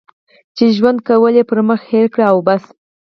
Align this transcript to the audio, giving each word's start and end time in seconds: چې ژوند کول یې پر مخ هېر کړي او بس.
چې 0.55 0.65
ژوند 0.75 0.99
کول 1.07 1.33
یې 1.39 1.43
پر 1.49 1.59
مخ 1.67 1.79
هېر 1.91 2.05
کړي 2.13 2.25
او 2.31 2.37
بس. 2.47 2.63